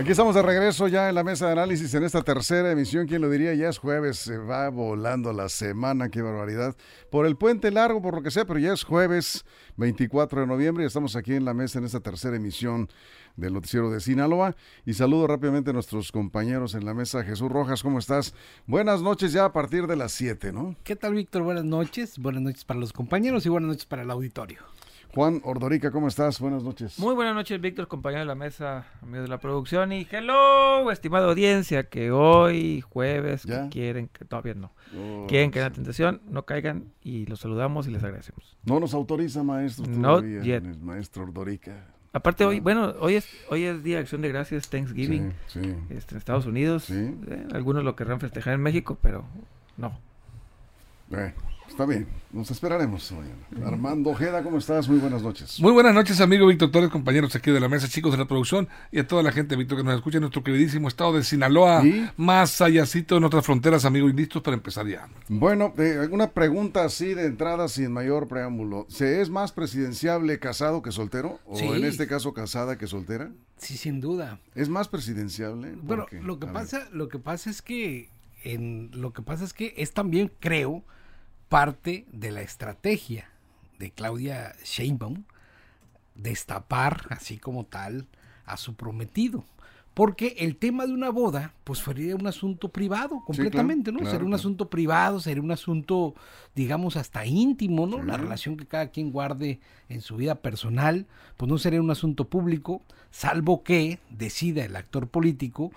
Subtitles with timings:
[0.00, 3.06] Aquí estamos de regreso ya en la mesa de análisis en esta tercera emisión.
[3.06, 3.52] ¿Quién lo diría?
[3.52, 6.74] Ya es jueves, se va volando la semana, qué barbaridad.
[7.10, 9.44] Por el puente largo, por lo que sea, pero ya es jueves
[9.76, 12.88] 24 de noviembre y estamos aquí en la mesa en esta tercera emisión
[13.36, 14.56] del noticiero de Sinaloa.
[14.86, 17.22] Y saludo rápidamente a nuestros compañeros en la mesa.
[17.22, 18.32] Jesús Rojas, ¿cómo estás?
[18.66, 20.76] Buenas noches ya a partir de las 7, ¿no?
[20.82, 21.42] ¿Qué tal, Víctor?
[21.42, 22.18] Buenas noches.
[22.18, 24.62] Buenas noches para los compañeros y buenas noches para el auditorio.
[25.14, 26.38] Juan Ordorica, ¿cómo estás?
[26.38, 26.96] Buenas noches.
[27.00, 29.90] Muy buenas noches, Víctor, compañero de la mesa, amigo de la producción.
[29.90, 35.58] Y hello, estimada audiencia, que hoy, jueves, que quieren, que todavía no, oh, quieren que
[35.58, 38.56] en la tentación no caigan y los saludamos y les agradecemos.
[38.64, 41.88] No nos autoriza, maestro, todavía, no maestro Ordorica.
[42.12, 45.32] Aparte hoy, bueno, hoy es hoy es Día de Acción de Gracias, Thanksgiving,
[45.90, 46.88] este, en Estados Unidos.
[46.88, 47.16] Eh,
[47.52, 49.24] algunos lo querrán festejar en México, pero
[49.76, 49.98] no.
[51.10, 51.32] Eh.
[51.68, 53.14] Está bien, nos esperaremos
[53.64, 54.88] Armando Ojeda, ¿cómo estás?
[54.88, 55.60] Muy buenas noches.
[55.60, 58.68] Muy buenas noches, amigo Víctor Torres, compañeros aquí de la mesa, chicos de la producción
[58.90, 61.82] y a toda la gente, Víctor, que nos escucha en nuestro queridísimo estado de Sinaloa,
[62.16, 65.08] más allácito en otras fronteras, amigo, y listos para empezar ya.
[65.28, 68.86] Bueno, eh, una pregunta así de entrada sin mayor preámbulo.
[68.88, 71.38] ¿Se es más presidenciable casado que soltero?
[71.46, 73.30] ¿O en este caso casada que soltera?
[73.58, 74.40] Sí, sin duda.
[74.56, 75.76] ¿Es más presidenciable?
[75.80, 78.10] Bueno, lo que pasa, lo que pasa es que
[78.42, 80.84] en, lo que pasa es que es también, creo,
[81.50, 83.28] parte de la estrategia
[83.80, 85.24] de Claudia Sheinbaum
[86.14, 88.06] destapar así como tal
[88.46, 89.44] a su prometido.
[89.92, 94.08] Porque el tema de una boda, pues sería un asunto privado completamente, ¿no?
[94.08, 96.14] sería un asunto privado, sería un asunto,
[96.54, 98.00] digamos, hasta íntimo, ¿no?
[98.00, 101.06] La relación que cada quien guarde en su vida personal,
[101.36, 105.72] pues no sería un asunto público, salvo que decida el actor político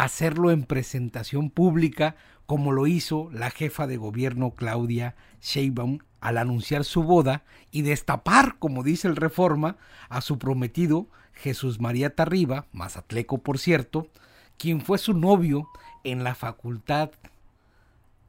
[0.00, 6.84] hacerlo en presentación pública como lo hizo la jefa de gobierno Claudia Sheinbaum al anunciar
[6.84, 9.76] su boda y destapar, como dice el Reforma,
[10.08, 14.08] a su prometido Jesús María Tarriba, mazatleco por cierto,
[14.56, 15.68] quien fue su novio
[16.02, 17.10] en la facultad,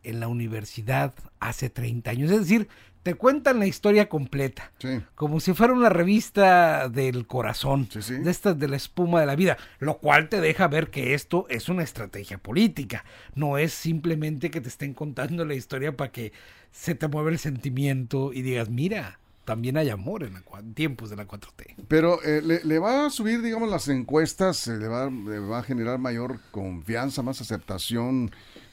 [0.04, 2.32] en la universidad hace 30 años.
[2.32, 2.68] Es decir,
[3.04, 4.72] te cuentan la historia completa,
[5.16, 9.58] como si fuera una revista del corazón, de estas de la espuma de la vida,
[9.80, 13.04] lo cual te deja ver que esto es una estrategia política,
[13.34, 16.32] no es simplemente que te estén contando la historia para que
[16.72, 21.28] se te mueva el sentimiento y digas, mira, también hay amor en, tiempos de la
[21.28, 21.76] 4T.
[21.88, 25.98] Pero eh, le, va a subir, digamos, las encuestas, le va, le va a generar
[25.98, 28.32] mayor confianza, más aceptación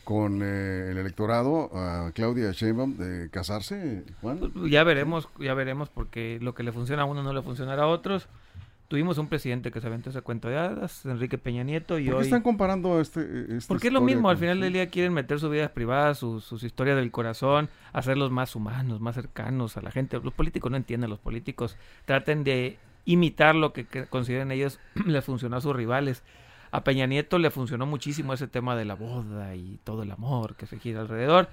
[0.08, 4.40] con eh, el electorado a Claudia Sheinbaum de casarse, Juan?
[4.70, 7.88] Ya veremos, ya veremos porque lo que le funciona a uno no le funcionará a
[7.88, 8.26] otros.
[8.88, 12.20] Tuvimos un presidente que se aventó ese cuento de hadas, Enrique Peña Nieto, y ¿Por
[12.20, 13.20] qué están comparando este,
[13.68, 16.62] Porque es lo mismo, al final del día quieren meter su vida privada, sus, sus
[16.62, 20.18] historias del corazón, hacerlos más humanos, más cercanos a la gente.
[20.24, 21.76] Los políticos no entienden, los políticos
[22.06, 26.22] traten de imitar lo que, que consideren ellos les funcionó a sus rivales
[26.70, 30.56] a Peña Nieto le funcionó muchísimo ese tema de la boda y todo el amor
[30.56, 31.48] que se gira alrededor.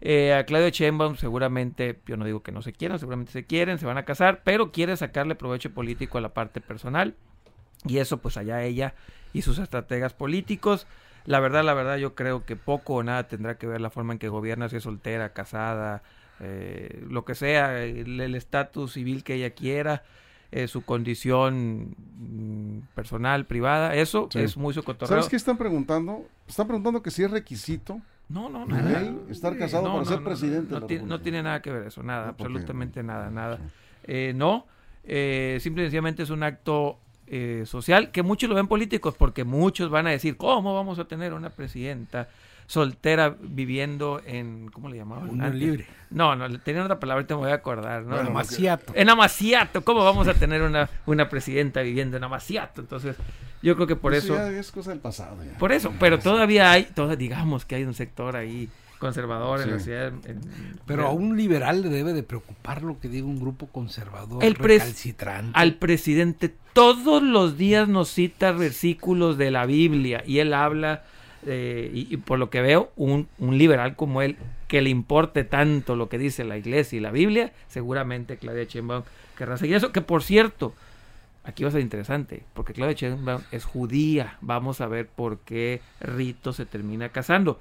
[0.00, 3.78] Eh, a Claudio Sheinbaum seguramente, yo no digo que no se quieran, seguramente se quieren,
[3.78, 7.14] se van a casar, pero quiere sacarle provecho político a la parte personal.
[7.86, 8.94] Y eso pues allá ella
[9.32, 10.86] y sus estrategas políticos.
[11.26, 14.12] La verdad, la verdad, yo creo que poco o nada tendrá que ver la forma
[14.12, 16.02] en que gobierna, si es soltera, casada,
[16.40, 20.02] eh, lo que sea, el estatus civil que ella quiera.
[20.52, 26.26] Eh, su condición mm, personal, privada, eso es muy su ¿Sabes qué están preguntando?
[26.46, 28.76] Están preguntando que si es requisito no, no, no.
[29.30, 30.74] Estar casado para ser presidente.
[31.04, 33.58] No, tiene, nada que ver eso, nada, absolutamente nada, nada.
[34.04, 34.66] Eh, no,
[35.04, 39.44] eh, simple y sencillamente es un acto eh, social que muchos lo ven políticos porque
[39.44, 42.28] muchos van a decir, ¿cómo vamos a tener una presidenta
[42.66, 45.30] soltera viviendo en, ¿cómo le llamaban?
[45.30, 45.86] Unión libre.
[46.10, 48.18] No, no, tenía otra palabra, te voy a acordar, ¿no?
[48.20, 48.92] En Amaciato.
[48.96, 52.80] En Amaciato, ¿cómo vamos a tener una, una presidenta viviendo en Amaciato?
[52.80, 53.16] Entonces,
[53.62, 54.34] yo creo que por eso...
[54.34, 55.36] Ya es cosa del pasado.
[55.44, 55.58] Ya.
[55.58, 58.68] Por eso, pero todavía hay, digamos que hay un sector ahí
[58.98, 60.12] conservador en la ciudad.
[60.86, 64.54] pero a un liberal le debe de preocupar lo que diga un grupo conservador el
[64.54, 65.52] recalcitrante.
[65.54, 71.04] Al presidente todos los días nos cita versículos de la Biblia y él habla
[71.46, 74.36] eh, y, por lo que veo, un, un, liberal como él,
[74.66, 79.02] que le importe tanto lo que dice la iglesia y la Biblia, seguramente Claudia Sheinbaum
[79.36, 79.92] querrá seguir eso.
[79.92, 80.74] Que por cierto,
[81.44, 84.38] aquí va a ser interesante, porque Claudia Sheinbaum es judía.
[84.40, 87.58] Vamos a ver por qué Rito se termina casando.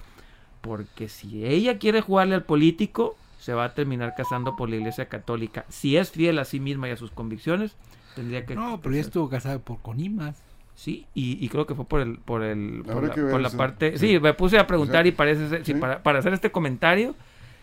[0.64, 5.10] Porque si ella quiere jugarle al político, se va a terminar casando por la iglesia
[5.10, 5.66] católica.
[5.68, 7.76] Si es fiel a sí misma y a sus convicciones,
[8.16, 8.56] tendría que...
[8.56, 10.42] No, pero ella estuvo casada por Conimas.
[10.74, 14.20] Sí, y, creo que fue por el por el por la, parte sí.
[14.20, 17.14] me puse a preguntar y parece ser sí, para, para, hacer este comentario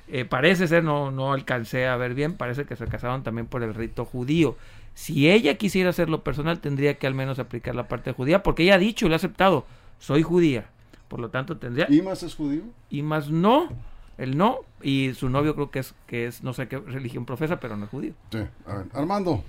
[0.06, 3.64] eh, parece ser no no alcancé a ver bien parece que se casaron también por
[3.64, 4.56] el rito judío
[4.94, 8.76] Si ella quisiera hacerlo personal, tendría que al menos aplicar la parte judía, porque ella
[8.76, 9.66] ha dicho y lo ha aceptado,
[9.98, 10.66] soy judía.
[11.10, 11.88] Por lo tanto, tendría...
[11.90, 12.62] ¿Y más es judío?
[12.88, 13.68] Y más no,
[14.16, 17.58] él no, y su novio creo que es, que es no sé qué religión profesa,
[17.58, 18.14] pero no es judío.
[18.30, 19.42] Sí, a ver, Armando.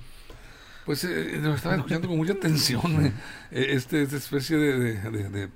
[0.87, 3.13] Pues eh, lo estaba escuchando con mucha atención, eh,
[3.51, 5.49] este, esta especie de, de, de,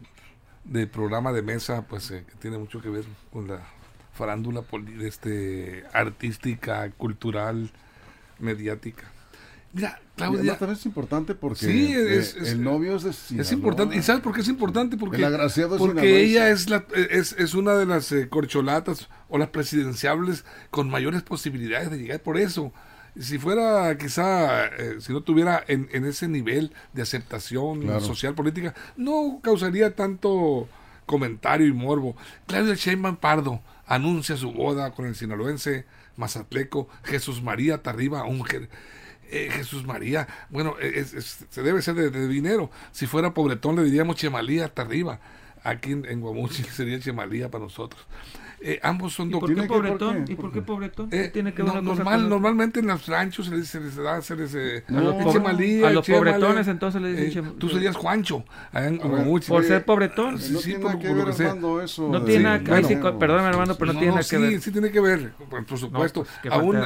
[0.64, 3.62] de, programa de mesa, pues eh, que tiene mucho que ver con la
[4.14, 4.64] farándula
[5.02, 7.72] este, artística, cultural,
[8.38, 9.12] mediática.
[9.76, 10.58] Mira, Claudia.
[10.58, 13.42] También es importante porque sí, es, el novio es de Sinaloa.
[13.42, 13.98] Es importante.
[13.98, 14.96] ¿Y sabes por qué es importante?
[14.96, 19.38] Porque, el agraciado porque ella es, la, es, es una de las eh, corcholatas o
[19.38, 22.72] las presidenciables con mayores posibilidades de llegar por eso.
[23.20, 28.74] Si fuera quizá, eh, si no tuviera en, en, ese nivel de aceptación social política,
[28.96, 30.70] no causaría tanto
[31.06, 32.16] comentario y morbo.
[32.48, 35.86] Claudia Sheinbaum Pardo anuncia su boda con el sinaloense
[36.16, 38.70] mazatleco Jesús María Tarriba Unger
[39.32, 40.76] eh, Jesús María, bueno,
[41.50, 42.70] se debe ser de, dinero.
[42.92, 45.20] Si fuera pobretón le diríamos Chemalía hasta arriba.
[45.64, 48.06] Aquí en, en Guamuchi sería Chemalía para nosotros.
[48.68, 49.58] Eh, ambos son doctores.
[49.58, 50.26] ¿Y por qué pobretón?
[50.28, 51.10] ¿Y por qué pobretón?
[51.12, 54.36] Eh, tiene que no, normal, Normalmente en los ranchos se les, se les da, se
[54.36, 58.44] les, eh, a los, Chemalía, a los pobretones entonces le dicen eh, Tú serías Juancho.
[58.74, 59.00] En
[59.48, 60.40] por ser pobretón.
[60.40, 62.10] Sí, no sí, tiene por, que ver, Armando, eso.
[62.10, 64.52] No tiene nada que ver, sí, perdón hermano, pero no, tiene nada que ver.
[64.54, 65.34] Sí, sí tiene que ver,
[65.68, 66.26] por supuesto.
[66.42, 66.78] Pues, Aún,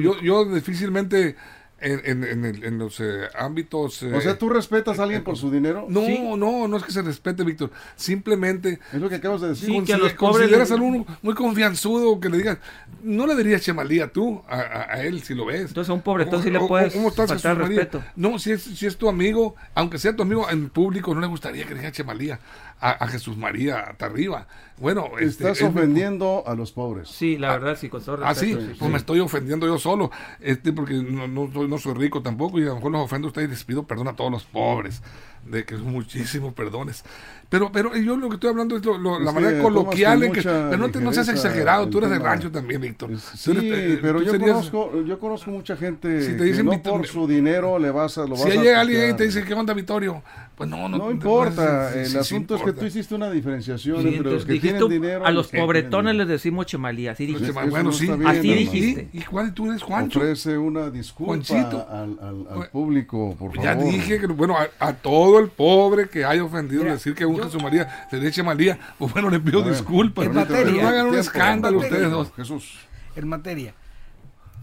[0.00, 1.34] yo, yo difícilmente
[1.80, 4.02] en, en, en, en los eh, ámbitos...
[4.02, 5.86] o sea, ¿tú respetas a alguien por su dinero?
[5.88, 7.70] No, no, no es que se respete, Víctor.
[7.96, 8.78] Simplemente...
[8.92, 9.68] Es lo que acabas de decir.
[9.68, 10.40] Sí, que a los pobres...
[10.40, 12.58] Consideras a uno muy confianzudo que le digas...
[13.02, 15.68] No le dirías Chemalía tú a, a, él si lo ves.
[15.68, 18.02] Entonces a un pobretón sí le puedes ¿cómo estás, faltar respeto.
[18.16, 21.26] No, si es, si es tu amigo, aunque sea tu amigo en público, no le
[21.26, 22.40] gustaría que le digas Chemalía
[22.80, 24.46] a, Jesús María hasta arriba.
[24.78, 27.08] Bueno, este, estás ofendiendo a los pobres.
[27.08, 28.30] Sí, la verdad, sí, con todo respeto.
[28.30, 30.10] Ah, sí, pues me estoy ofendiendo yo solo,
[30.40, 33.28] este, porque no, no, soy, no soy rico tampoco y a lo mejor los ofendo
[33.28, 35.02] a ustedes y les pido perdón a todos los pobres
[35.44, 37.04] de que son muchísimos perdones.
[37.50, 40.40] Pero, pero yo lo que estoy hablando es la manera coloquial en que.
[40.40, 43.10] Pero no, te, no seas exagerado, tú eres de rancho también, Víctor.
[43.18, 47.06] Sí, eh, pero yo, conozco, yo conozco mucha gente si te dicen, que no por
[47.08, 48.26] su dinero le vas a.
[48.26, 50.22] Lo si hay alguien y te dice, ¿qué onda, Vittorio?
[50.54, 50.98] Pues no, no.
[50.98, 51.92] No importa.
[51.94, 55.26] el asunto es que tú hiciste una diferenciación entre los que tienen dinero.
[55.26, 57.12] A los pobretones les decimos chemalía.
[57.12, 57.50] Así dijiste.
[57.50, 58.08] Bueno, sí.
[58.26, 59.08] Así dijiste.
[59.12, 60.20] ¿Y cuál tú eres Juancho?
[60.20, 61.42] Ofrece una disculpa
[61.90, 63.64] al, público, por favor.
[63.64, 64.92] Ya dije que, bueno, a,
[65.30, 68.78] todo el pobre que haya ofendido decir que un Jesús María se le eche María,
[68.98, 70.26] pues bueno, le pido disculpas.
[70.26, 70.82] En materia.
[70.82, 72.32] no hagan un escándalo ustedes dos.
[72.34, 72.78] Jesús.
[73.14, 73.74] En materia.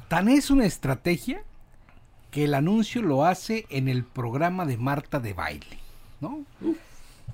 [0.10, 1.42] Tan es una estrategia
[2.32, 5.80] que el anuncio lo hace en el programa de Marta de Baile,
[6.20, 6.44] ¿no?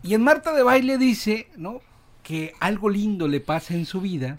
[0.04, 1.82] Y en Marta de Baile dice, ¿no?
[2.22, 4.38] Que algo lindo le pasa en su vida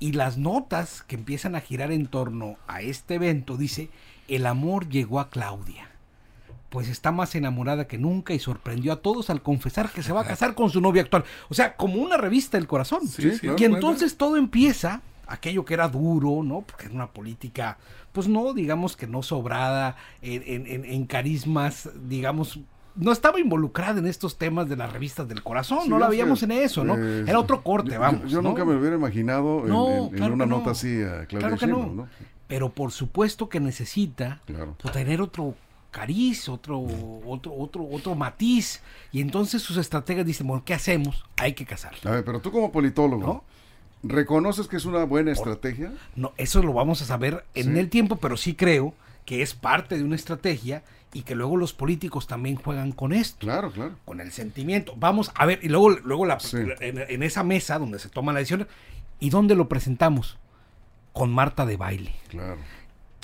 [0.00, 3.90] y las notas que empiezan a girar en torno a este evento dice,
[4.26, 5.93] el amor llegó a Claudia
[6.74, 10.22] pues está más enamorada que nunca y sorprendió a todos al confesar que se va
[10.22, 11.22] a casar con su novia actual.
[11.48, 13.02] O sea, como una revista del corazón.
[13.56, 16.62] y entonces todo empieza, aquello que era duro, ¿no?
[16.62, 17.78] Porque era una política,
[18.10, 22.58] pues no, digamos que no sobrada en, carismas, digamos,
[22.96, 26.50] no estaba involucrada en estos temas de las revistas del corazón, no la veíamos en
[26.50, 26.96] eso, ¿no?
[26.96, 28.28] Era otro corte, vamos.
[28.32, 32.08] Yo, nunca me hubiera imaginado en, una nota así a Claudia claro que no.
[32.48, 35.54] Pero por supuesto que necesita pues, tener otro
[35.94, 36.84] cariz, otro,
[37.24, 38.82] otro, otro, otro matiz.
[39.12, 41.24] Y entonces sus estrategas dicen, bueno, ¿qué hacemos?
[41.36, 41.94] Hay que casar.
[42.04, 43.44] A ver, pero tú como politólogo,
[44.02, 45.92] ¿reconoces que es una buena estrategia?
[46.16, 48.92] No, eso lo vamos a saber en el tiempo, pero sí creo
[49.24, 50.82] que es parte de una estrategia
[51.12, 53.38] y que luego los políticos también juegan con esto.
[53.38, 53.94] Claro, claro.
[54.04, 54.94] Con el sentimiento.
[54.96, 56.38] Vamos a ver, y luego, luego la,
[56.80, 58.66] en, en, esa mesa donde se toma la decisión,
[59.20, 60.38] ¿y dónde lo presentamos?
[61.12, 62.16] Con Marta de baile.
[62.28, 62.58] Claro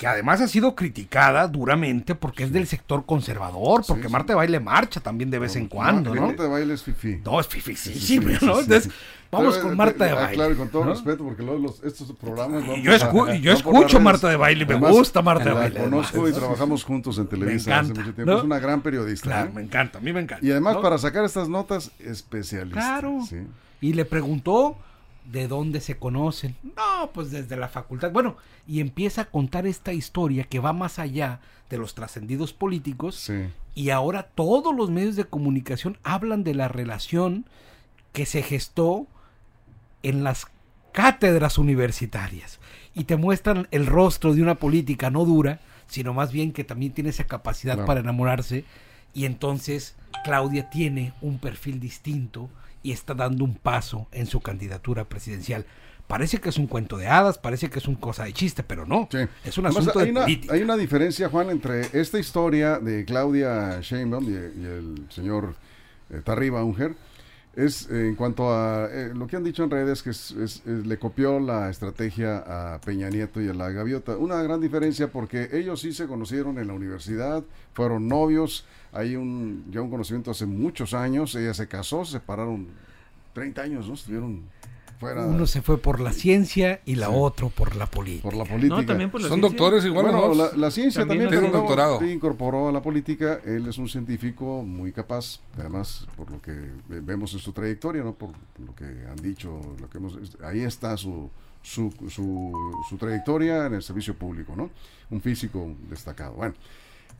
[0.01, 4.59] que además ha sido criticada duramente porque es del sector conservador, porque Marta de Baile
[4.59, 6.25] marcha también de vez en cuando, ¿no?
[6.25, 7.21] Marta de Baile es fifi.
[7.23, 8.31] No, es sí, sí, ¿no?
[8.31, 8.89] Entonces,
[9.29, 10.33] vamos con Marta de Baile.
[10.33, 11.45] Claro, con todo respeto, porque
[11.85, 12.63] estos programas...
[12.81, 15.75] yo, yo escucho Marta de Baile, me gusta Marta de Baile.
[15.75, 18.37] La conozco y trabajamos juntos en Televisa hace mucho tiempo.
[18.37, 19.25] Es una gran periodista.
[19.25, 19.53] Claro, ¿eh?
[19.53, 20.43] me encanta, a mí me encanta.
[20.43, 22.79] Y además para sacar estas notas, especialista.
[22.79, 23.19] Claro.
[23.79, 24.79] Y le preguntó
[25.25, 26.55] de dónde se conocen.
[26.63, 28.11] No, pues desde la facultad.
[28.11, 28.37] Bueno,
[28.67, 33.31] y empieza a contar esta historia que va más allá de los trascendidos políticos.
[33.75, 37.45] Y ahora todos los medios de comunicación hablan de la relación
[38.11, 39.07] que se gestó
[40.03, 40.47] en las
[40.91, 42.59] cátedras universitarias.
[42.93, 46.91] Y te muestran el rostro de una política no dura, sino más bien que también
[46.91, 48.65] tiene esa capacidad para enamorarse.
[49.13, 52.49] Y entonces Claudia tiene un perfil distinto
[52.83, 55.65] y está dando un paso en su candidatura presidencial.
[56.07, 58.85] parece que es un cuento de hadas, parece que es un cosa de chiste, pero
[58.85, 59.07] no.
[59.11, 59.19] Sí.
[59.45, 60.53] Es un Además, asunto hay de una, política.
[60.53, 65.55] hay una diferencia, Juan, entre esta historia de Claudia Sheinbaum y, y el señor
[66.09, 66.95] eh, Tarriba Unger.
[67.55, 70.65] Es eh, en cuanto a eh, lo que han dicho en redes, que es- es-
[70.65, 72.37] le copió la estrategia
[72.75, 74.15] a Peña Nieto y a la Gaviota.
[74.15, 77.43] Una gran diferencia porque ellos sí se conocieron en la universidad,
[77.73, 82.67] fueron novios, hay un, ya un conocimiento hace muchos años, ella se casó, se separaron
[83.33, 83.95] 30 años, ¿no?
[83.95, 84.43] Estuvieron
[85.01, 87.13] fuera Uno se fue por la ciencia y la Sí.
[87.15, 88.23] otro por la política.
[88.23, 88.75] por la política.
[88.77, 89.57] No, también por la Son ciencia.
[89.57, 91.99] doctores igual Bueno, la, la ciencia También también, tiene un doctorado.
[91.99, 93.41] se incorporó a la política.
[93.43, 96.51] Él es un científico muy capaz, además, por lo que
[96.87, 98.13] ve- vemos en su trayectoria, ¿no?
[98.13, 98.29] Por
[98.65, 101.29] lo que han dicho, lo que hemos, ahí está su,
[101.61, 102.51] su, su,
[102.89, 104.69] su trayectoria en el servicio público, ¿no?
[105.09, 106.33] Un físico destacado.
[106.35, 106.53] Bueno,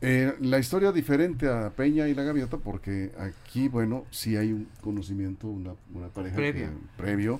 [0.03, 4.67] eh, la historia diferente a Peña y la Gaviota, porque aquí, bueno, sí hay un
[4.81, 6.65] conocimiento, una, una pareja Previo.
[6.69, 7.39] que- previo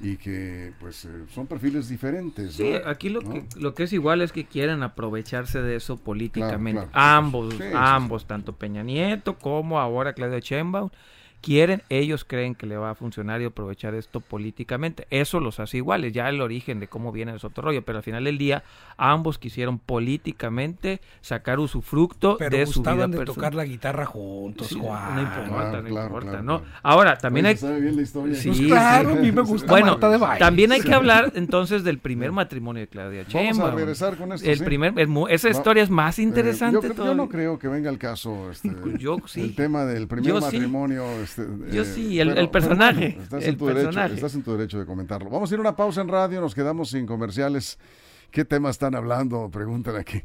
[0.00, 2.54] y que, pues, eh, son perfiles diferentes.
[2.54, 2.88] Sí, ¿no?
[2.88, 3.32] aquí lo, ¿No?
[3.34, 6.80] que, lo que es igual es que quieren aprovecharse de eso políticamente.
[6.86, 7.16] Claro, claro.
[7.18, 7.74] Ambos, Sí, sí, sí.
[7.74, 10.90] ambos, tanto Peña Nieto como ahora Claudio Sheinbaum,
[11.42, 15.06] quieren, ellos creen que le va a funcionar y aprovechar esto políticamente.
[15.10, 18.04] Eso los hace iguales, ya el origen de cómo viene es otro rollo, pero al
[18.04, 18.62] final del día
[18.98, 19.78] ambos quisieron
[20.24, 23.34] políticamente sacar usufructo pero de su vida gustaban de personal.
[23.34, 25.14] tocar la guitarra juntos, Sí, Juan.
[25.16, 26.58] no importa, Claro, no claro, importa, claro, ¿no?
[26.60, 26.74] claro.
[26.82, 27.56] Ahora, también Oye, hay...
[27.58, 28.34] sabe bien la historia.
[28.34, 28.66] Sí, Pues sí.
[28.66, 30.38] claro, a mí me gusta Bueno, Marta de baile.
[30.38, 33.74] también hay que hablar entonces del primer matrimonio de Claudia Vamos a Sheinbaum.
[33.76, 34.48] regresar con esto.
[34.48, 34.64] El sí.
[34.64, 37.16] primer, es mu- esa Va- historia es más Eh, interesante yo, creo- yo todavía.
[37.22, 39.40] no creo que venga el caso este, Yo sí.
[39.40, 40.44] el tema del primer Yo sí.
[40.44, 41.04] matrimonio.
[41.22, 44.42] este, Yo eh, sí, el- pero- el personaje, Estás, el en tu derecho, estás en
[44.42, 45.30] tu derecho de comentarlo.
[45.30, 47.78] Vamos a ir a una pausa en radio, nos quedamos sin comerciales.
[48.30, 49.50] ¿Qué tema están hablando?
[49.50, 50.22] Preguntan aquí.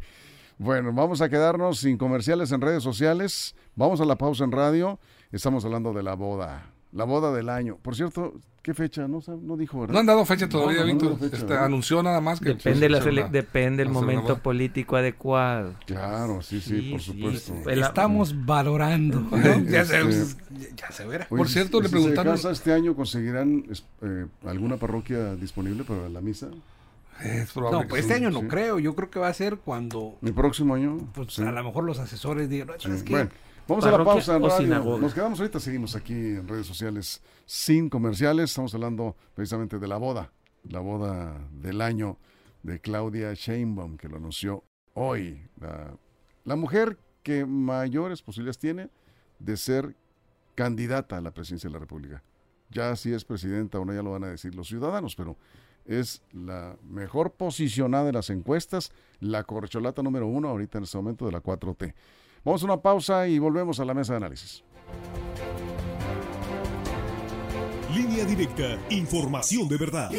[0.57, 3.55] Bueno, vamos a quedarnos sin comerciales en redes sociales.
[3.75, 4.99] Vamos a la pausa en radio.
[5.31, 6.71] Estamos hablando de la boda.
[6.91, 7.77] La boda del año.
[7.81, 8.33] Por cierto,
[8.65, 9.07] ¿qué fecha?
[9.07, 9.93] No, no dijo, ¿verdad?
[9.93, 11.19] No han dado fecha todavía, No, Víctor.
[11.19, 15.75] fecha, Este, anunció nada más que Depende, de la depende el momento político adecuado.
[15.85, 17.53] Claro, sí, sí, Sí, por supuesto.
[17.63, 17.69] sí.
[17.69, 19.19] El- Estamos valorando.
[19.21, 19.29] ¿no?
[19.37, 20.41] Oye, ya, se, este-
[20.75, 21.27] ya se verá.
[21.29, 24.77] Oye, Por cierto, si- le si preguntaron- se casa este año conseguirán es- eh, alguna
[24.77, 26.47] parroquia disponible para la misa?
[27.23, 28.11] Es probable No, que pues sí.
[28.11, 28.47] este año no sí.
[28.47, 28.79] creo.
[28.79, 30.97] Yo creo que va a ser cuando ¿El próximo año?
[31.13, 31.43] pues, Sí.
[31.43, 32.87] a lo mejor los asesores digan, "No, Sí.
[32.87, 33.11] ¿sabes qué?
[33.13, 33.29] Bueno,
[33.67, 34.57] vamos a la ¿Parroquia pausa en radio.
[34.57, 35.01] sinagoga?
[35.01, 38.51] Nos quedamos ahorita, seguimos aquí en redes sociales sin comerciales.
[38.51, 40.31] Estamos hablando precisamente de la boda,
[40.69, 42.17] la boda del año
[42.63, 45.47] de Claudia Sheinbaum, que lo anunció hoy.
[45.59, 45.95] La,
[46.43, 48.89] la mujer que mayores posibilidades tiene
[49.39, 49.95] de ser
[50.55, 52.23] candidata a la presidencia de la República.
[52.69, 55.37] Ya si es presidenta o no, ya lo van a decir los ciudadanos, pero
[55.85, 61.25] es la mejor posicionada en las encuestas, la corcholata número uno ahorita en este momento
[61.25, 61.93] de la 4T.
[62.45, 64.63] Vamos a una pausa y volvemos a la mesa de análisis.
[67.91, 70.11] Línea directa, información de verdad.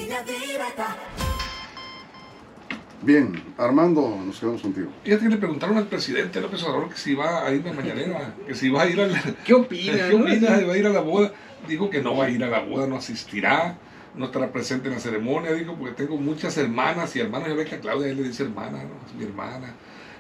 [3.02, 4.90] Bien, Armando, nos quedamos contigo.
[5.04, 8.34] Fíjate que le preguntaron al presidente López Obrador que si iba a ir a mañanera,
[8.44, 9.92] que si iba a ir a la, ¿Qué opina?
[10.08, 10.50] ¿Qué opina?
[10.66, 11.32] ¿Va a ir a la boda?
[11.68, 13.78] Dijo que no va a ir a la boda, no asistirá,
[14.16, 15.52] no estará presente en la ceremonia.
[15.52, 17.50] Dijo, porque tengo muchas hermanas y hermanos.
[17.50, 19.06] Ya ve que a Claudia él le dice hermana, ¿no?
[19.06, 19.76] Es mi hermana.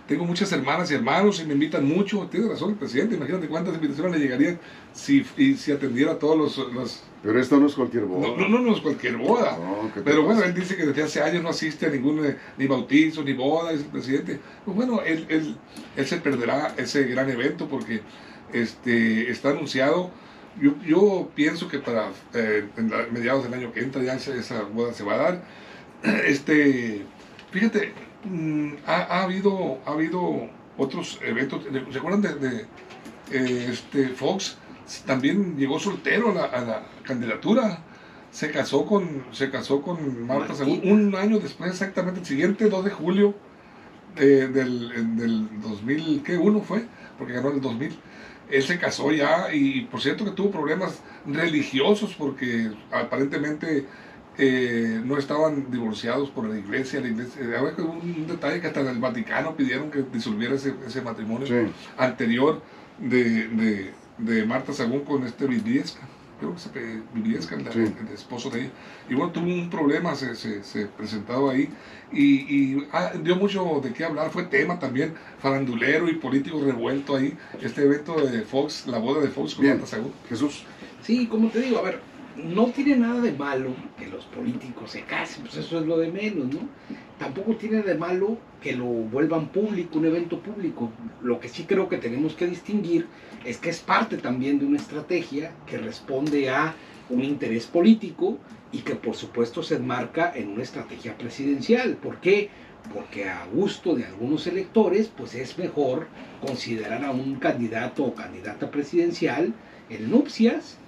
[0.06, 2.28] Tengo muchas hermanas y hermanos y me invitan mucho.
[2.30, 3.16] Tiene razón el presidente.
[3.16, 4.60] Imagínate cuántas invitaciones le llegarían
[4.92, 5.24] si,
[5.56, 6.72] si atendiera todos los...
[6.72, 8.28] los- Pero esto no es cualquier boda.
[8.38, 9.58] no, no, no, es cualquier boda.
[9.58, 10.52] No, ¿qué te Pero bueno, pasa?
[10.52, 13.72] él dice que desde hace años no asiste a ningún eh, ni bautizo ni boda,
[13.72, 14.40] dice el presidente.
[14.64, 15.56] Pues bueno, él, él,
[15.96, 18.00] él se perderá ese gran evento porque
[18.52, 20.10] este está anunciado.
[20.60, 24.34] Yo, yo pienso que para eh, en la- mediados del año que entra ya esa,
[24.36, 25.44] esa boda se va a dar.
[26.26, 27.02] Este,
[27.50, 27.92] fíjate,
[28.28, 31.62] mm, ha, ha habido ha habido otros eventos.
[31.92, 32.66] ¿Se acuerdan de, de,
[33.32, 34.56] eh, este Fox?
[35.04, 37.82] También llegó soltero a la, a la candidatura
[38.30, 42.84] se casó con se casó con Marta Según un año después exactamente el siguiente 2
[42.84, 43.34] de julio
[44.14, 46.36] de- del, del 2000 ¿qué?
[46.36, 46.84] uno fue
[47.18, 47.96] porque ganó en el 2000
[48.50, 53.86] él se casó ya y por cierto que tuvo problemas religiosos porque aparentemente
[54.38, 58.88] eh, no estaban divorciados por la iglesia la iglesia eh, un detalle que hasta en
[58.88, 61.54] el Vaticano pidieron que disolviera ese, ese matrimonio Sí.
[61.96, 62.60] anterior
[62.98, 66.00] de, de, de Marta Sagún con este Vigliesca.
[66.38, 66.68] Creo que se
[67.14, 67.78] Vigliesca, el, Sí.
[67.80, 68.70] el esposo de ella.
[69.08, 71.70] Y bueno, tuvo un problema, se, se, se presentaba ahí
[72.12, 72.24] y,
[72.54, 74.30] y ah, dio mucho de qué hablar.
[74.30, 77.34] Fue tema también farandulero y político revuelto ahí.
[77.62, 79.76] Este evento de Fox, la boda de Fox con Bien.
[79.78, 80.12] Marta Sagún.
[80.28, 80.64] Jesús.
[81.02, 82.00] Sí, como te digo, a ver,
[82.44, 86.10] no tiene nada de malo que los políticos se casen, pues eso es lo de
[86.10, 86.68] menos, ¿no?
[87.18, 90.90] Tampoco tiene de malo que lo vuelvan público, un evento público.
[91.22, 93.06] Lo que sí creo que tenemos que distinguir
[93.44, 96.74] es que es parte también de una estrategia que responde a
[97.08, 98.38] un interés político
[98.72, 101.96] y que por supuesto se enmarca en una estrategia presidencial.
[101.96, 102.50] ¿Por qué?
[102.92, 106.08] Porque a gusto de algunos electores, pues es mejor
[106.44, 109.54] considerar a un candidato o candidata presidencial
[109.88, 110.78] en nupcias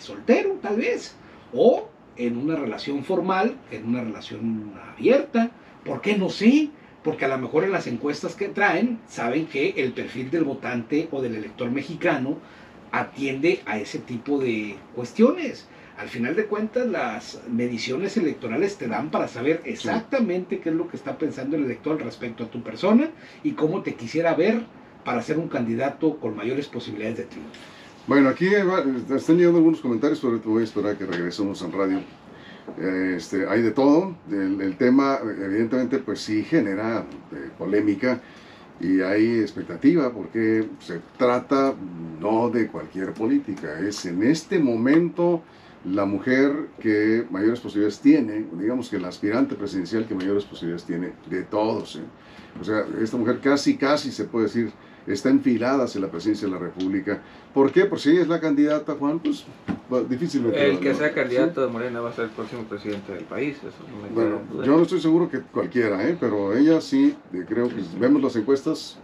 [0.00, 1.14] soltero, tal vez,
[1.52, 5.50] o en una relación formal, en una relación abierta.
[5.84, 6.70] ¿Por qué no sé?
[7.02, 11.08] Porque a lo mejor en las encuestas que traen saben que el perfil del votante
[11.10, 12.38] o del elector mexicano
[12.92, 15.68] atiende a ese tipo de cuestiones.
[15.96, 20.88] Al final de cuentas, las mediciones electorales te dan para saber exactamente qué es lo
[20.88, 23.10] que está pensando el elector respecto a tu persona
[23.44, 24.62] y cómo te quisiera ver
[25.04, 27.73] para ser un candidato con mayores posibilidades de triunfo.
[28.06, 32.00] Bueno, aquí están llegando algunos comentarios, pero voy a esperar a que regresemos en radio.
[33.16, 34.14] Este, hay de todo.
[34.30, 38.20] El, tema, evidentemente, pues sí genera eh, polémica
[38.78, 41.74] y hay expectativa porque se trata
[42.20, 45.42] no de cualquier política, es en este momento
[45.84, 51.12] la mujer que mayores posibilidades tiene, digamos que el aspirante presidencial que mayores posibilidades tiene
[51.30, 51.96] de todos.
[51.96, 52.02] ¿eh?
[52.60, 54.72] O sea, esta mujer casi, casi se puede decir
[55.06, 57.20] está enfilada hacia la presidencia de la República.
[57.52, 57.84] ¿Por qué?
[57.84, 59.44] Por si es la candidata, Juan, pues
[60.08, 60.70] difícilmente.
[60.70, 60.98] El que ¿no?
[60.98, 63.56] sea candidato de Morena va a ser el próximo presidente del país.
[63.58, 64.64] Eso no me Bueno, duda.
[64.64, 66.16] yo no estoy seguro que cualquiera, ¿eh?
[66.18, 68.98] pero ella sí, eh, creo que vemos las encuestas,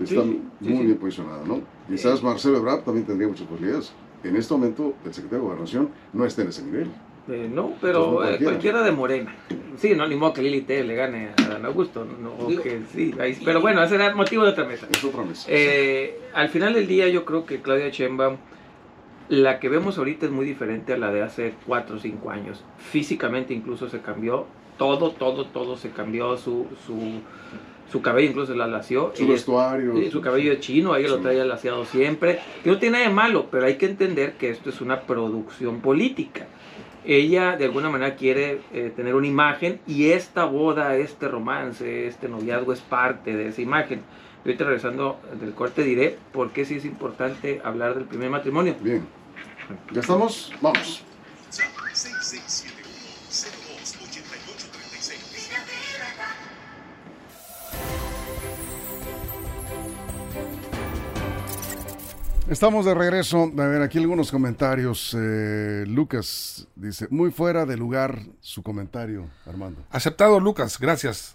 [0.00, 1.60] está muy bien posicionada, ¿no?
[1.88, 3.92] Quizás Marcelo Ebrard también tendría muchas posibilidades.
[4.24, 6.88] En este momento, el secretario de Gobernación no está en ese nivel.
[7.28, 8.82] Eh, no, Pues pero no eh, cualquiera.
[8.82, 9.34] de Morena.
[9.76, 12.04] Sí, no, ni modo que Lili T le gane a Dan Augusto.
[12.04, 14.86] No, que sí, ahí- pero bueno, ese era motivo de otra mesa.
[14.90, 15.46] Es otra mesa.
[15.50, 18.36] Eh, al final del día yo creo que Claudia Sheinbaum,
[19.28, 22.62] la que vemos ahorita es muy diferente a la de hace 4 o 5 años.
[22.78, 24.46] Físicamente incluso se cambió,
[24.78, 26.96] todo, todo, todo se cambió, su, su,
[27.90, 29.10] su cabello incluso la lació.
[29.16, 29.92] Su vestuario.
[30.12, 31.22] Su cabello es chino, ella lo Sí.
[31.22, 32.38] trae laseado siempre.
[32.62, 35.80] Que no tiene nada de malo, pero hay que entender que esto es una producción
[35.80, 36.46] política.
[37.06, 42.28] Ella de alguna manera quiere eh, tener una imagen y esta boda, este romance, este
[42.28, 44.02] noviazgo es parte de esa imagen.
[44.44, 48.74] Y ahorita regresando del corte diré por qué sí es importante hablar del primer matrimonio.
[48.80, 49.06] Bien.
[49.92, 50.52] ¿Ya estamos?
[50.60, 51.04] Vamos.
[62.48, 63.50] Estamos de regreso.
[63.58, 65.16] A ver, aquí algunos comentarios.
[65.18, 69.82] Eh, Lucas dice, muy fuera de lugar su comentario, Armando.
[69.90, 71.34] Aceptado, Lucas, gracias.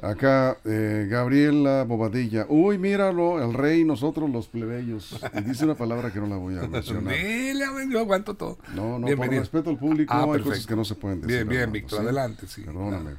[0.00, 2.46] Acá, eh, Gabriela Bobadilla.
[2.48, 5.20] Uy, míralo, el rey, nosotros los plebeyos.
[5.34, 7.14] Y dice una palabra que no la voy a mencionar.
[7.90, 8.58] Yo aguanto todo.
[8.74, 10.50] No, no, por respeto al público, Ah, hay perfecto.
[10.50, 11.36] cosas que no se pueden decir.
[11.36, 12.04] Bien, bien, Víctor, ¿sí?
[12.04, 12.62] adelante, sí.
[12.62, 13.16] Perdóname.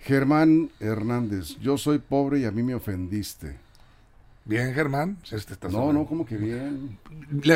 [0.00, 3.56] Germán Hernández, yo soy pobre y a mí me ofendiste.
[4.44, 5.18] Bien, Germán.
[5.30, 6.98] Este está No, no, como que bien.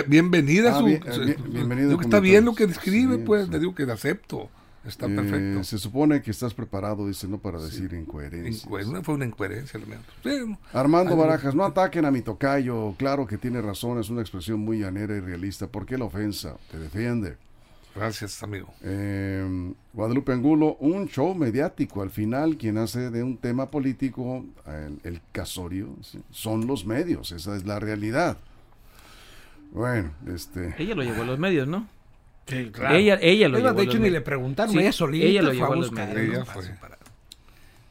[0.06, 0.84] Bienvenida Ah, su.
[0.84, 3.46] bien- su- bien- bienvenido está bien lo que describe, Sí, pues.
[3.46, 3.50] sí.
[3.52, 4.48] Le digo que acepto.
[4.86, 5.64] Está Eh, perfecto.
[5.64, 8.66] Se supone que estás preparado, dice, no para decir incoherencias.
[8.66, 9.80] Incoher- fue una incoherencia.
[10.22, 10.30] Sí,
[10.74, 12.94] Armando Algo- Barajas, no ataquen a mi tocayo.
[12.98, 15.66] Claro que tiene razón, es una expresión muy llanera y realista.
[15.68, 16.58] ¿Por qué la ofensa?
[16.70, 17.38] Te defiende.
[17.94, 18.68] Gracias, amigo.
[18.82, 22.02] Eh, Guadalupe Angulo, un show mediático.
[22.02, 26.20] Al final, quien hace de un tema político el, el casorio ¿sí?
[26.30, 27.30] son los medios.
[27.30, 28.36] Esa es la realidad.
[29.70, 30.74] Bueno, este.
[30.78, 31.88] Ella lo llevó a los medios, ¿no?
[32.46, 32.96] Sí, claro.
[32.96, 35.42] Ella, ella lo llevó de a los hecho, ni le preguntaron, Sí, ella solita ella
[35.42, 36.34] lo fue llevó a a los buscar medios.
[36.34, 36.64] Ella fue.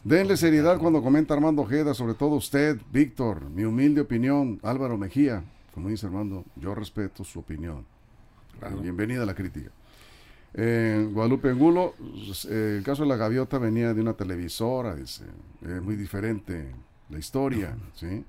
[0.03, 3.49] Denle seriedad cuando comenta Armando Ojeda, sobre todo usted, Víctor.
[3.49, 5.43] Mi humilde opinión, Álvaro Mejía.
[5.73, 7.85] Como dice Armando, yo respeto su opinión.
[8.59, 8.77] Claro.
[8.77, 9.71] Bienvenida a la crítica.
[10.53, 11.95] Eh, Guadalupe Angulo,
[12.49, 15.25] eh, el caso de la gaviota venía de una televisora, dice,
[15.63, 16.71] eh, muy diferente
[17.09, 18.23] la historia, ¿sí?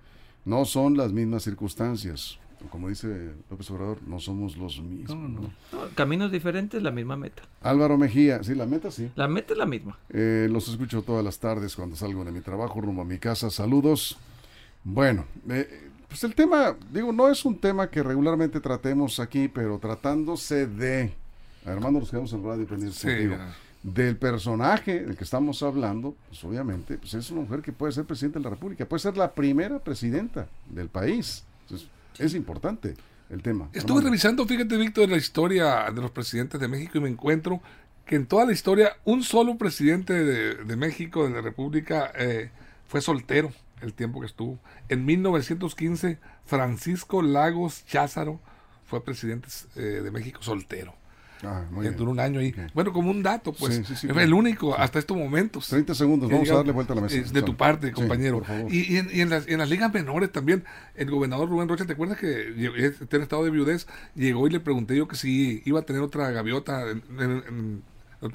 [0.45, 2.39] No son las mismas circunstancias.
[2.71, 5.31] Como dice López Obrador, no somos los mismos.
[5.31, 5.41] ¿no?
[5.73, 7.43] No, caminos diferentes, la misma meta.
[7.61, 9.11] Álvaro Mejía, sí, la meta sí.
[9.17, 9.99] La meta es la misma.
[10.11, 13.51] Eh, los escucho todas las tardes cuando salgo de mi trabajo rumbo a mi casa.
[13.51, 14.17] Saludos.
[14.83, 19.79] Bueno, eh, pues el tema, digo, no es un tema que regularmente tratemos aquí, pero
[19.79, 21.15] tratándose de,
[21.65, 23.55] Armando, nos quedamos en radio pendientes Sí, contigo, ya.
[23.83, 28.05] del personaje del que estamos hablando, pues obviamente, pues es una mujer que puede ser
[28.05, 31.45] presidenta de la República, puede ser la primera presidenta del país.
[31.63, 32.95] Entonces, es importante
[33.31, 33.67] el tema.
[33.73, 34.11] Estuve Armando.
[34.11, 37.61] revisando, fíjate, Víctor, la historia de los presidentes de México y me encuentro
[38.07, 42.51] que en toda la historia un solo presidente de, de México, de la República, eh,
[42.87, 43.51] fue soltero
[43.81, 44.59] el tiempo que estuvo.
[44.91, 48.41] En 1915, Francisco Lagos Cházaro
[48.87, 50.95] fue presidente eh, de México soltero.
[51.47, 51.99] Ah, muy Eh, bien.
[51.99, 52.55] duró un año ahí.
[52.75, 53.75] Bueno, como un dato, pues.
[53.77, 54.21] Sí, sí, sí, es claro.
[54.21, 55.69] el único hasta estos momentos.
[55.69, 57.17] 30 segundos, vamos a darle vuelta a la mesa.
[57.33, 58.43] De tu parte, compañero.
[58.71, 61.85] y, y en, y en las, en las ligas menores también, el gobernador Rubén Rocha,
[61.87, 62.49] ¿te acuerdas que
[63.11, 63.87] en estado de viudez?
[64.15, 66.91] Llegó y le pregunté yo que si iba a tener otra gaviota.
[66.91, 67.83] en- en- en-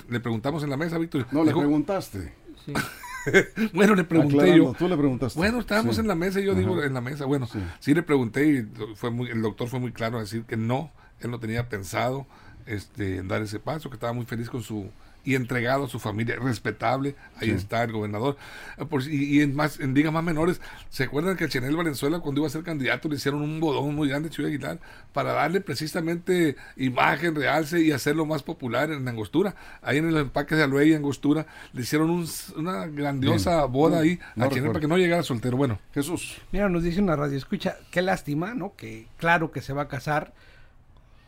[0.07, 1.25] le preguntamos en la mesa, Víctor.
[1.31, 2.33] No, le Dijo- preguntaste.
[2.65, 2.73] Sí.
[3.73, 4.75] bueno, le pregunté Aclarando, yo.
[4.77, 5.37] tú le preguntaste.
[5.39, 6.01] Bueno, estábamos Sí.
[6.01, 7.59] en la mesa y yo digo en la mesa, bueno, Sí.
[7.79, 7.93] sí.
[7.93, 11.31] le pregunté y fue muy, el doctor fue muy claro a decir que no, él
[11.31, 12.27] no tenía pensado
[12.69, 14.89] este, en dar ese paso, que estaba muy feliz con su
[15.25, 17.55] y entregado a su familia, respetable, ahí Sí.
[17.55, 18.37] está el gobernador.
[18.77, 21.49] Eh, por si- y, y en más en ligas más menores, ¿se acuerdan que a
[21.49, 24.45] Chenel Valenzuela cuando iba a ser candidato le hicieron un bodón muy grande a Chuy
[24.45, 24.79] Aguilar
[25.11, 29.55] para darle precisamente imagen, realce y hacerlo más popular en Angostura?
[29.81, 33.71] Ahí en los empaques de Aloe y Angostura le hicieron un- una grandiosa Bien.
[33.73, 34.67] boda No, ahí no a Chenel recuerdo.
[34.73, 35.57] para que no llegara soltero.
[35.57, 36.37] Bueno, Jesús.
[36.53, 38.73] Mira, nos dice una radio, escucha, qué lástima, ¿no?
[38.77, 40.33] Que claro que se va a casar,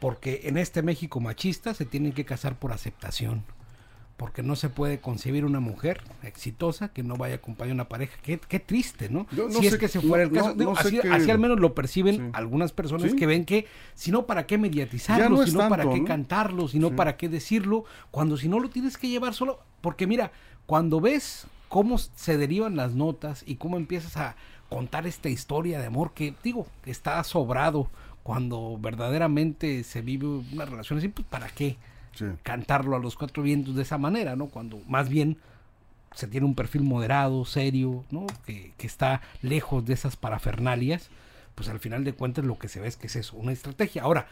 [0.01, 3.43] porque en este México machista se tienen que casar por aceptación.
[4.17, 7.89] Porque no se puede concebir una mujer exitosa que no vaya a acompañar a una
[7.89, 8.17] pareja.
[8.21, 9.25] Qué, qué triste, ¿no?
[9.49, 10.53] Si es que se fuera el caso.
[10.55, 12.21] no- así, al menos lo perciben Sí.
[12.33, 13.15] algunas personas Sí.
[13.17, 15.45] que ven que, si no, ¿para qué mediatizarlo?
[15.45, 16.67] Si no, ¿para qué cantarlo?
[16.67, 16.95] Si no, Sí.
[16.95, 17.85] ¿para qué decirlo?
[18.11, 19.59] Cuando si no lo tienes que llevar solo.
[19.81, 20.31] Porque mira,
[20.67, 24.35] cuando ves cómo se derivan las notas y cómo empiezas a
[24.69, 27.89] contar esta historia de amor que, digo, está sobrado
[28.23, 31.77] cuando verdaderamente se vive una relación así, pues ¿para qué
[32.13, 32.25] Sí.
[32.43, 34.47] cantarlo a los cuatro vientos de esa manera, ¿no?
[34.47, 35.37] Cuando más bien
[36.13, 38.27] se tiene un perfil moderado, serio, ¿no?
[38.45, 41.09] Que, que está lejos de esas parafernalias,
[41.55, 44.03] pues al final de cuentas lo que se ve es que es eso, una estrategia.
[44.03, 44.27] Ahora,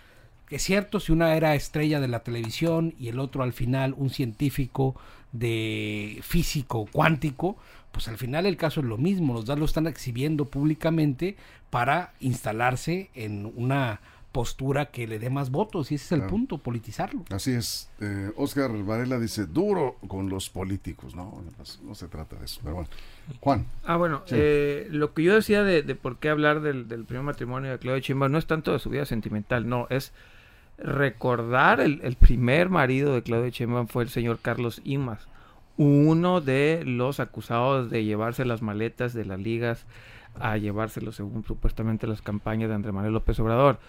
[0.49, 4.09] es cierto, si una era estrella de la televisión y el otro al final un
[4.09, 4.95] científico
[5.31, 7.57] de físico cuántico,
[7.91, 11.35] pues al final el caso es lo mismo, los dos lo están exhibiendo públicamente
[11.69, 13.99] para instalarse en una
[14.31, 16.29] postura que le dé más votos y ese es el Claro.
[16.29, 17.25] punto, politizarlo.
[17.31, 17.89] Así es.
[17.99, 21.15] Eh, Oscar Varela dice, duro con los políticos.
[21.15, 22.59] No, pues, no se trata de eso.
[22.63, 22.89] Pero bueno.
[23.39, 23.65] Juan.
[23.83, 24.35] Ah, bueno, Sí.
[24.37, 27.79] eh, lo que yo decía de, de por qué hablar del, del primer matrimonio de
[27.79, 30.11] Claudia Chimba no es tanto de su vida sentimental, no, es
[30.81, 35.27] recordar el, el primer marido de Claudia Sheinbaum fue el señor Carlos Imas,
[35.77, 39.85] uno de los acusados de llevarse las maletas de las ligas
[40.39, 43.79] a llevárselo según supuestamente las campañas de Andrés Manuel López Obrador.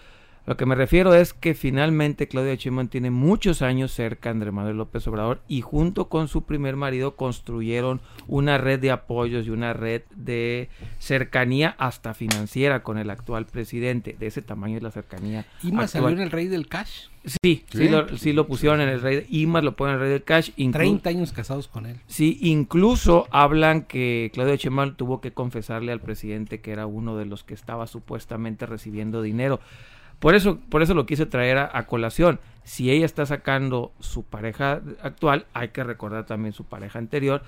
[0.47, 4.51] Lo que me refiero es que finalmente Claudia Sheinbaum tiene muchos años cerca de Andrés
[4.53, 9.51] Manuel López Obrador y junto con su primer marido construyeron una red de apoyos y
[9.51, 14.15] una red de cercanía hasta financiera con el actual presidente.
[14.19, 15.45] De ese tamaño es la cercanía.
[15.63, 16.03] Imas actual.
[16.03, 17.07] salió en el rey del cash.
[17.23, 17.87] Sí, sí, ¿Sí?
[17.89, 19.27] lo, sí lo pusieron en el rey.
[19.29, 20.49] Imas lo ponen en el rey del cash.
[20.57, 21.97] inclu- 30 años casados con él.
[22.07, 27.25] Sí, incluso hablan que Claudio Sheinbaum tuvo que confesarle al presidente que era uno de
[27.25, 29.59] los que estaba supuestamente recibiendo dinero.
[30.21, 32.39] Por eso, por eso lo quise traer a, colación.
[32.63, 37.41] Si ella está sacando su pareja actual, hay que recordar también su pareja anterior.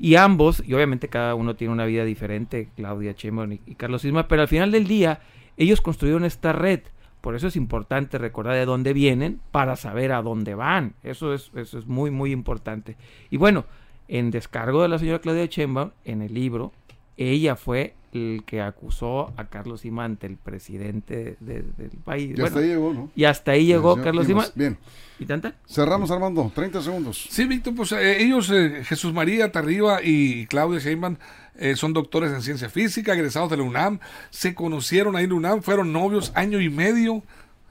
[0.00, 4.04] Y ambos, y obviamente cada uno tiene una vida diferente, Claudia Sheinbaum y, y Carlos
[4.04, 5.20] Isma, pero al final del día,
[5.56, 6.80] ellos construyeron esta red.
[7.20, 10.94] Por eso es importante recordar de dónde vienen para saber a dónde van.
[11.04, 12.96] Eso es, eso es muy, muy importante.
[13.30, 13.66] Y bueno,
[14.08, 16.72] en descargo de la señora Claudia Sheinbaum, en el libro,
[17.16, 22.30] ella fue el que acusó a Carlos Sima ante el presidente de- del país.
[22.30, 23.10] Ya Bueno, hasta ahí llegó, ¿no?
[23.14, 24.42] y hasta ahí llegó señor Carlos Sima.
[24.42, 24.54] Dimas.
[24.56, 24.78] Bien.
[25.18, 25.54] ¿Y tanta?
[25.66, 26.50] Cerramos, Armando.
[26.54, 27.26] 30 segundos.
[27.30, 31.16] Sí, Víctor, pues eh, ellos, eh, Jesús María Tarriba y Claudia Sheinbaum,
[31.58, 33.98] eh, son doctores en ciencia física, egresados de la UNAM,
[34.30, 37.22] se conocieron ahí en la UNAM, fueron novios año y medio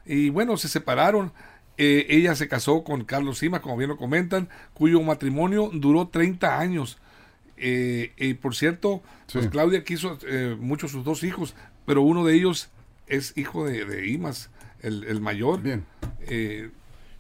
[0.05, 1.31] y bueno, se separaron.
[1.77, 6.59] Eh, ella se casó con Carlos Sima, como bien lo comentan, cuyo matrimonio duró 30
[6.59, 6.97] años.
[7.57, 9.47] Eh, y por cierto, pues.
[9.49, 12.69] Claudia quiso eh, mucho sus dos hijos, pero uno de ellos
[13.07, 14.49] es hijo de, de Imas,
[14.81, 15.61] el, el mayor.
[15.61, 15.85] Bien.
[16.21, 16.69] Eh,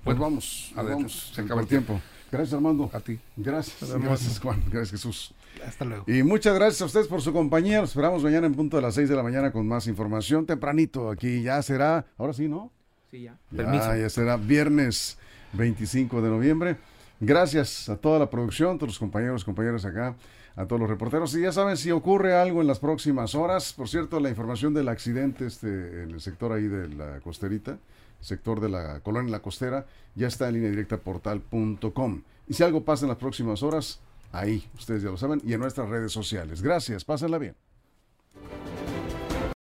[0.03, 0.71] Pues bueno, vamos.
[0.71, 1.03] nos adelante.
[1.03, 1.31] vamos.
[1.33, 2.01] Se acaba el tiempo.
[2.31, 2.89] Gracias, Armando.
[2.91, 3.17] a ti.
[3.37, 3.91] Gracias.
[3.99, 4.61] Gracias, Juan.
[4.69, 5.33] Gracias, Jesús.
[5.65, 6.03] Hasta luego.
[6.07, 7.79] Y muchas gracias a ustedes por su compañía.
[7.79, 10.45] Los esperamos mañana en punto de las 6 de la mañana con más información.
[10.45, 12.71] Tempranito aquí ya será, ahora sí, ¿no?
[13.09, 13.37] Sí, ya.
[13.51, 13.95] Ya, Permiso.
[13.95, 15.17] ya será viernes
[15.53, 16.75] 25 de noviembre.
[17.19, 20.15] Gracias a toda la producción, a todos los compañeros, compañeras acá,
[20.55, 21.35] a todos los reporteros.
[21.35, 24.89] Y ya saben, si ocurre algo en las próximas horas, por cierto, la información del
[24.89, 27.77] accidente este, en el sector ahí de la costerita,
[28.19, 32.21] sector de la colonia La Costera, ya está en línea directa portal.com.
[32.47, 33.99] Y si algo pasa en las próximas horas,
[34.31, 36.61] ahí, ustedes ya lo saben, y en nuestras redes sociales.
[36.61, 37.55] Gracias, pásenla bien.